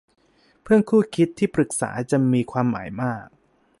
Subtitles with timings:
[0.61, 3.27] เพื่อนคู่คิดที่ปรึกษาจะมีความหมายมาก